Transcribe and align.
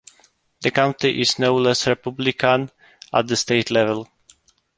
The 0.61 0.71
county 0.71 1.21
is 1.21 1.37
no 1.37 1.53
less 1.55 1.85
Republican 1.85 2.71
at 3.13 3.27
the 3.27 3.35
state 3.35 3.69
level. 3.69 4.07